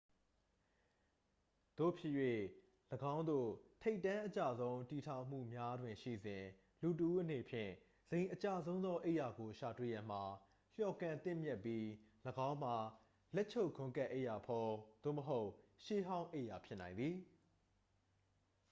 [1.77, 2.41] သို့ဖြစ်၍ ယင်း
[3.29, 3.49] သို့
[3.81, 6.43] ထိပ်တန်းအကျဆုံး တည်ထောင်မှုများတွင်ရှိစဉ်
[6.81, 7.71] လူတစ်ဦးအနေဖြင့်
[8.09, 10.23] ဇိမ်အကျဆုံးသော အိပ်ရာကို ရှာတွေ့ရန်မှာ
[10.77, 11.85] လျော်ကန်သင့်မြတ်ပြီး
[12.47, 12.75] ၎င်းမှာ
[13.35, 15.49] လက်ချုပ်ဂွမ်းကပ်အိပ်ရာဖုံး သို့မဟုတ်
[15.83, 17.15] ရှေးဟောင်းအိပ်ရာဖြစ်နိုင်သည်